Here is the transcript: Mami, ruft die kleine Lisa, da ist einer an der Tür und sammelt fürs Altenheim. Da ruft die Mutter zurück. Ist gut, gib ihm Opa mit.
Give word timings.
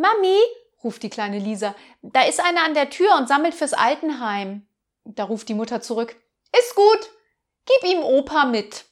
Mami, 0.00 0.38
ruft 0.82 1.02
die 1.02 1.10
kleine 1.10 1.38
Lisa, 1.38 1.74
da 2.00 2.22
ist 2.22 2.40
einer 2.40 2.64
an 2.64 2.72
der 2.72 2.88
Tür 2.88 3.14
und 3.18 3.28
sammelt 3.28 3.54
fürs 3.54 3.74
Altenheim. 3.74 4.66
Da 5.04 5.24
ruft 5.24 5.48
die 5.50 5.54
Mutter 5.54 5.82
zurück. 5.82 6.16
Ist 6.58 6.74
gut, 6.74 7.10
gib 7.66 7.90
ihm 7.90 8.02
Opa 8.02 8.46
mit. 8.46 8.86